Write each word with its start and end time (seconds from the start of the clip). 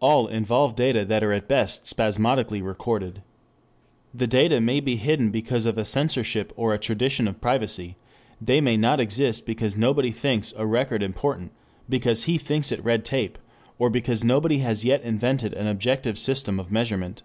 All 0.00 0.26
involve 0.28 0.74
data 0.76 1.02
that 1.06 1.24
are 1.24 1.32
at 1.32 1.48
best 1.48 1.86
spasmodically 1.86 2.60
recorded. 2.60 3.22
The 4.12 4.26
data 4.26 4.60
may 4.60 4.80
be 4.80 4.96
hidden 4.96 5.30
because 5.30 5.64
of 5.64 5.78
a 5.78 5.86
censorship 5.86 6.52
or 6.56 6.74
a 6.74 6.78
tradition 6.78 7.26
of 7.26 7.40
privacy, 7.40 7.96
they 8.38 8.60
may 8.60 8.76
not 8.76 9.00
exist 9.00 9.46
because 9.46 9.74
nobody 9.74 10.10
thinks 10.10 10.52
record 10.58 11.02
important, 11.02 11.52
because 11.88 12.24
he 12.24 12.36
thinks 12.36 12.70
it 12.70 12.84
red 12.84 13.02
tape, 13.02 13.38
or 13.78 13.88
because 13.88 14.22
nobody 14.22 14.58
has 14.58 14.84
yet 14.84 15.00
invented 15.04 15.54
an 15.54 15.66
objective 15.66 16.18
system 16.18 16.60
of 16.60 16.70
measurement. 16.70 17.22